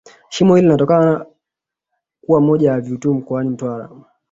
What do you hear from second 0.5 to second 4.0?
hili linalotajwa kuwa moja ya vivutio mkoani Mtwara